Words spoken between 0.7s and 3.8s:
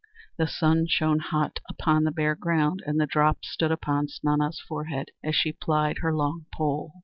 shone hot upon the bare ground, and the drops stood